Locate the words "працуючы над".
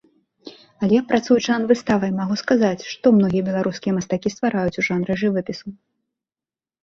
1.09-1.65